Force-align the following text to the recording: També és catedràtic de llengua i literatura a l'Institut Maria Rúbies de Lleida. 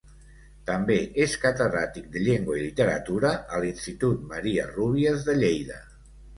També 0.69 0.95
és 1.25 1.35
catedràtic 1.43 2.07
de 2.15 2.23
llengua 2.29 2.57
i 2.61 2.65
literatura 2.65 3.35
a 3.59 3.63
l'Institut 3.67 4.27
Maria 4.35 4.69
Rúbies 4.75 5.31
de 5.31 5.41
Lleida. 5.45 5.83